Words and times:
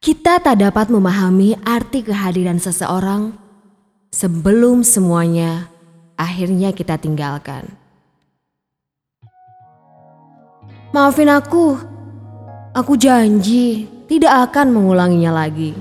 Kita 0.00 0.40
tak 0.40 0.64
dapat 0.64 0.88
memahami 0.88 1.60
arti 1.60 2.00
kehadiran 2.00 2.56
seseorang 2.56 3.36
sebelum 4.08 4.80
semuanya 4.80 5.68
akhirnya 6.16 6.72
kita 6.72 6.96
tinggalkan. 6.96 7.68
Maafin 10.96 11.28
aku, 11.28 11.76
aku 12.72 12.96
janji 12.96 13.92
tidak 14.08 14.48
akan 14.48 14.72
mengulanginya 14.72 15.44
lagi. 15.44 15.76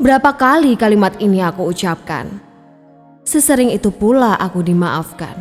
Berapa 0.00 0.32
kali 0.32 0.80
kalimat 0.80 1.20
ini 1.20 1.44
aku 1.44 1.68
ucapkan? 1.68 2.40
Sesering 3.20 3.68
itu 3.68 3.92
pula 3.92 4.40
aku 4.40 4.64
dimaafkan. 4.64 5.36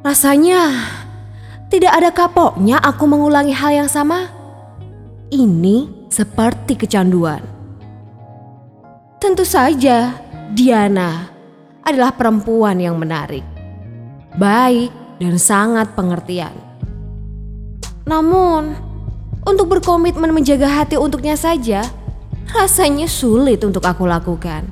Rasanya 0.00 0.72
tidak 1.68 1.92
ada 1.92 2.08
kapoknya 2.16 2.80
aku 2.80 3.04
mengulangi 3.04 3.52
hal 3.52 3.84
yang 3.84 3.92
sama. 3.92 4.39
Ini 5.30 6.10
seperti 6.10 6.74
kecanduan. 6.74 7.38
Tentu 9.22 9.46
saja, 9.46 10.18
Diana 10.50 11.30
adalah 11.86 12.10
perempuan 12.10 12.82
yang 12.82 12.98
menarik, 12.98 13.46
baik, 14.34 14.90
dan 15.22 15.38
sangat 15.38 15.94
pengertian. 15.94 16.50
Namun, 18.10 18.74
untuk 19.46 19.70
berkomitmen 19.70 20.34
menjaga 20.34 20.66
hati 20.66 20.98
untuknya 20.98 21.38
saja, 21.38 21.86
rasanya 22.50 23.06
sulit 23.06 23.62
untuk 23.62 23.86
aku 23.86 24.10
lakukan. 24.10 24.66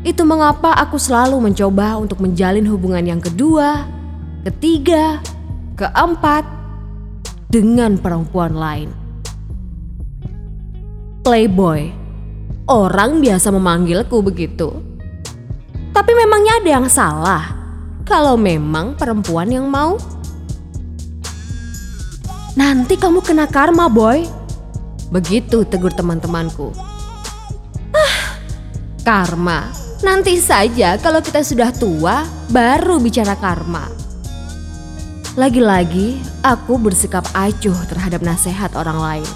Itu 0.00 0.24
mengapa 0.24 0.72
aku 0.80 0.96
selalu 0.96 1.52
mencoba 1.52 2.00
untuk 2.00 2.24
menjalin 2.24 2.64
hubungan 2.64 3.04
yang 3.04 3.20
kedua, 3.20 3.84
ketiga, 4.48 5.20
keempat 5.76 6.61
dengan 7.52 8.00
perempuan 8.00 8.56
lain. 8.56 8.88
Playboy, 11.20 11.92
orang 12.64 13.20
biasa 13.20 13.52
memanggilku 13.52 14.24
begitu. 14.24 14.72
Tapi 15.92 16.12
memangnya 16.16 16.64
ada 16.64 16.70
yang 16.80 16.88
salah 16.88 17.44
kalau 18.08 18.40
memang 18.40 18.96
perempuan 18.96 19.52
yang 19.52 19.68
mau? 19.68 20.00
Nanti 22.56 22.96
kamu 22.96 23.20
kena 23.20 23.44
karma, 23.44 23.92
boy. 23.92 24.24
Begitu 25.12 25.68
tegur 25.68 25.92
teman-temanku. 25.92 26.72
Ah, 27.92 28.40
karma. 29.04 29.68
Nanti 30.00 30.40
saja 30.40 30.96
kalau 30.98 31.20
kita 31.20 31.44
sudah 31.44 31.68
tua 31.70 32.24
baru 32.48 32.96
bicara 32.96 33.36
karma. 33.36 34.01
Lagi-lagi 35.32 36.20
aku 36.44 36.76
bersikap 36.76 37.24
acuh 37.32 37.76
terhadap 37.88 38.20
nasihat 38.20 38.68
orang 38.76 39.00
lain. 39.00 39.30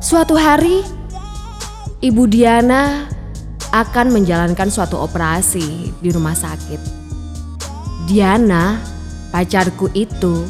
Suatu 0.00 0.40
hari, 0.40 0.80
Ibu 2.00 2.32
Diana 2.32 3.04
akan 3.68 4.16
menjalankan 4.16 4.72
suatu 4.72 4.96
operasi 4.96 5.92
di 6.00 6.08
rumah 6.08 6.32
sakit. 6.32 6.80
Diana, 8.08 8.80
pacarku 9.28 9.92
itu, 9.92 10.48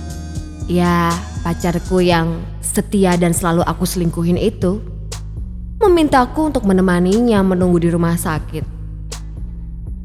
ya 0.70 1.10
pacarku 1.42 1.98
yang 1.98 2.38
setia 2.62 3.18
dan 3.18 3.34
selalu 3.34 3.66
aku 3.66 3.82
selingkuhin 3.82 4.38
itu 4.38 4.78
memintaku 5.82 6.54
untuk 6.54 6.62
menemaninya 6.62 7.42
menunggu 7.42 7.82
di 7.82 7.90
rumah 7.90 8.14
sakit. 8.14 8.62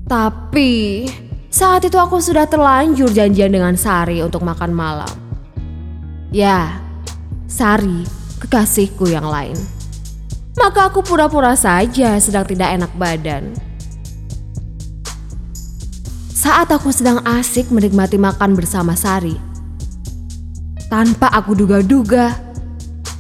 Tapi 0.09 1.05
saat 1.53 1.85
itu 1.85 1.93
aku 2.01 2.17
sudah 2.17 2.49
terlanjur 2.49 3.13
janjian 3.13 3.53
dengan 3.53 3.77
Sari 3.77 4.25
untuk 4.25 4.41
makan 4.41 4.73
malam. 4.73 5.13
Ya, 6.33 6.81
Sari, 7.45 8.01
kekasihku 8.41 9.05
yang 9.05 9.29
lain. 9.29 9.53
Maka 10.57 10.89
aku 10.89 11.05
pura-pura 11.05 11.53
saja 11.53 12.17
sedang 12.17 12.49
tidak 12.49 12.73
enak 12.73 12.91
badan. 12.97 13.53
Saat 16.33 16.73
aku 16.73 16.89
sedang 16.89 17.21
asik 17.21 17.69
menikmati 17.69 18.17
makan 18.17 18.57
bersama 18.57 18.97
Sari, 18.97 19.37
tanpa 20.89 21.29
aku 21.29 21.53
duga-duga, 21.53 22.33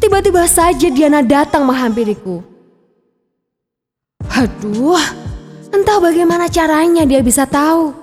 Tiba-tiba 0.03 0.43
saja 0.51 0.91
Diana 0.91 1.23
datang 1.23 1.63
menghampiriku. 1.63 2.43
Aduh, 4.27 4.99
entah 5.71 5.95
bagaimana 6.03 6.51
caranya 6.51 7.07
dia 7.07 7.23
bisa 7.23 7.47
tahu. 7.47 8.02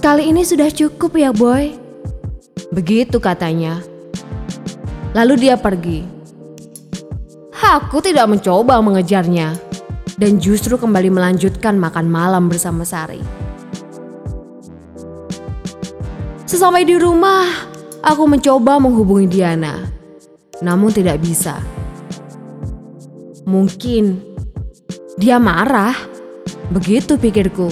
Kali 0.00 0.32
ini 0.32 0.40
sudah 0.44 0.72
cukup 0.72 1.12
ya 1.16 1.28
boy. 1.30 1.76
Begitu 2.72 3.20
katanya. 3.20 3.84
Lalu 5.12 5.48
dia 5.48 5.60
pergi. 5.60 6.04
Aku 7.60 8.00
tidak 8.02 8.26
mencoba 8.26 8.80
mengejarnya 8.80 9.54
dan 10.16 10.40
justru 10.40 10.80
kembali 10.80 11.12
melanjutkan 11.12 11.76
makan 11.76 12.08
malam 12.08 12.48
bersama 12.48 12.82
Sari. 12.82 13.20
Sesampai 16.48 16.82
di 16.82 16.98
rumah, 16.98 17.70
Aku 18.00 18.24
mencoba 18.24 18.80
menghubungi 18.80 19.28
Diana, 19.28 19.76
namun 20.64 20.88
tidak 20.88 21.20
bisa. 21.20 21.60
Mungkin 23.44 24.16
dia 25.20 25.36
marah, 25.36 25.92
begitu 26.72 27.20
pikirku. 27.20 27.68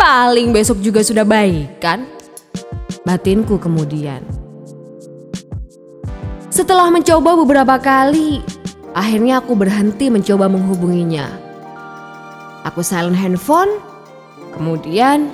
Paling 0.00 0.56
besok 0.56 0.80
juga 0.80 1.04
sudah 1.04 1.28
baik 1.28 1.76
kan? 1.76 2.08
Batinku 3.04 3.60
kemudian. 3.60 4.24
Setelah 6.48 6.88
mencoba 6.88 7.36
beberapa 7.36 7.76
kali, 7.76 8.40
akhirnya 8.96 9.44
aku 9.44 9.52
berhenti 9.52 10.08
mencoba 10.08 10.48
menghubunginya. 10.48 11.28
Aku 12.64 12.80
silent 12.80 13.20
handphone, 13.20 13.76
kemudian... 14.56 15.28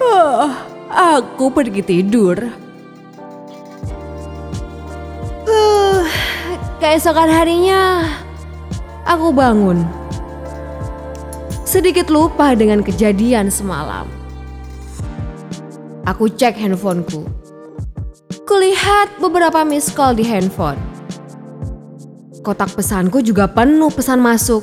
Uh, 0.00 0.48
Aku 0.94 1.50
pergi 1.50 1.82
tidur. 1.82 2.38
Uh, 5.42 6.06
keesokan 6.78 7.26
harinya, 7.26 8.06
aku 9.02 9.34
bangun. 9.34 9.82
Sedikit 11.74 12.06
lupa 12.06 12.54
dengan 12.54 12.86
kejadian 12.86 13.50
semalam. 13.50 14.06
Aku 16.06 16.30
cek 16.30 16.54
handphoneku. 16.54 17.26
Kulihat 18.46 19.18
beberapa 19.18 19.66
miss 19.66 19.90
call 19.90 20.14
di 20.14 20.22
handphone. 20.22 20.78
Kotak 22.46 22.78
pesanku 22.78 23.26
juga 23.26 23.50
penuh 23.50 23.90
pesan 23.90 24.22
masuk. 24.22 24.62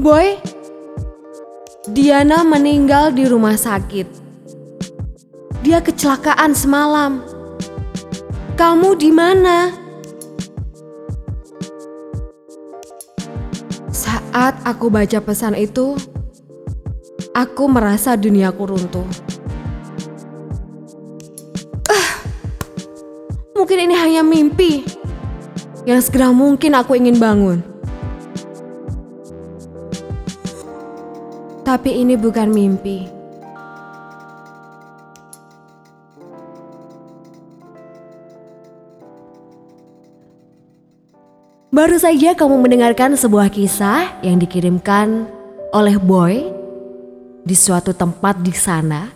Boy, 0.00 0.40
Diana 1.92 2.40
meninggal 2.40 3.12
di 3.12 3.28
rumah 3.28 3.60
sakit. 3.60 4.08
Dia 5.60 5.84
kecelakaan 5.84 6.56
semalam. 6.56 7.20
Kamu 8.56 8.96
di 8.96 9.12
mana? 9.12 9.81
Saat 14.32 14.64
aku 14.64 14.88
baca 14.88 15.20
pesan 15.20 15.52
itu, 15.52 15.92
aku 17.36 17.68
merasa 17.68 18.16
duniaku 18.16 18.64
runtuh. 18.64 19.04
Uh, 21.84 22.08
mungkin 23.52 23.84
ini 23.84 23.92
hanya 23.92 24.24
mimpi 24.24 24.88
yang 25.84 26.00
segera 26.00 26.32
mungkin 26.32 26.72
aku 26.72 26.96
ingin 26.96 27.20
bangun. 27.20 27.60
Tapi 31.60 32.00
ini 32.00 32.16
bukan 32.16 32.48
mimpi. 32.48 33.21
Baru 41.72 41.96
saja 41.96 42.36
kamu 42.36 42.68
mendengarkan 42.68 43.16
sebuah 43.16 43.48
kisah 43.48 44.20
yang 44.20 44.36
dikirimkan 44.36 45.24
oleh 45.72 45.96
Boy 45.96 46.52
di 47.48 47.56
suatu 47.56 47.96
tempat 47.96 48.44
di 48.44 48.52
sana 48.52 49.08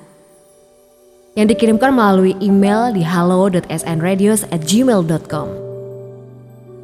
yang 1.36 1.52
dikirimkan 1.52 1.92
melalui 1.92 2.32
email 2.40 2.96
di 2.96 3.04
halo.snradios@gmail.com. 3.04 5.48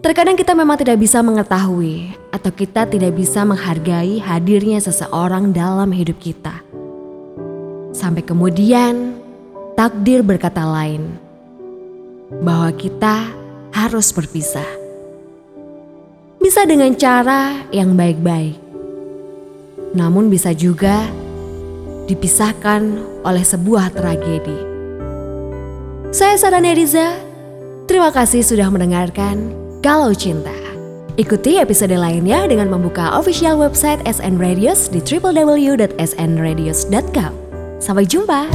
Terkadang 0.05 0.37
kita 0.37 0.53
memang 0.53 0.77
tidak 0.77 1.01
bisa 1.01 1.25
mengetahui 1.25 2.21
atau 2.37 2.53
kita 2.53 2.85
tidak 2.85 3.17
bisa 3.17 3.41
menghargai 3.49 4.21
hadirnya 4.21 4.77
seseorang 4.77 5.57
dalam 5.57 5.89
hidup 5.89 6.21
kita. 6.21 6.53
Sampai 7.97 8.21
kemudian 8.21 9.17
takdir 9.73 10.21
berkata 10.21 10.69
lain 10.69 11.17
bahwa 12.45 12.69
kita 12.77 13.33
harus 13.73 14.13
berpisah. 14.13 14.82
Bisa 16.53 16.69
dengan 16.69 16.93
cara 16.93 17.65
yang 17.73 17.97
baik-baik. 17.97 18.61
Namun 19.97 20.29
bisa 20.29 20.53
juga 20.53 21.09
dipisahkan 22.05 22.93
oleh 23.25 23.41
sebuah 23.41 23.97
tragedi. 23.97 24.61
Saya 26.13 26.37
Sarah 26.37 26.61
Neriza, 26.61 27.17
terima 27.89 28.13
kasih 28.13 28.45
sudah 28.45 28.69
mendengarkan 28.69 29.49
Kalau 29.81 30.13
Cinta. 30.13 30.53
Ikuti 31.17 31.57
episode 31.57 31.97
lainnya 31.97 32.45
dengan 32.45 32.69
membuka 32.69 33.17
official 33.17 33.57
website 33.57 34.05
SN 34.05 34.37
Radios 34.37 34.93
di 34.93 35.01
www.snradios.com. 35.01 37.33
Sampai 37.81 38.05
jumpa. 38.05 38.53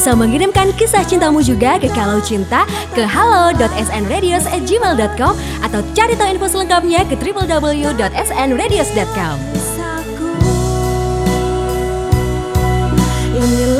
bisa 0.00 0.16
mengirimkan 0.16 0.72
kisah 0.80 1.04
cintamu 1.04 1.44
juga 1.44 1.76
ke 1.76 1.92
Kalau 1.92 2.24
Cinta 2.24 2.64
ke 2.96 3.04
halo.snradios@gmail.com 3.04 5.34
atau 5.60 5.80
cari 5.92 6.16
tahu 6.16 6.28
info 6.32 6.48
selengkapnya 6.48 7.04
ke 7.04 7.20
www.snradios.com. 7.20 9.36
Inilah 13.36 13.79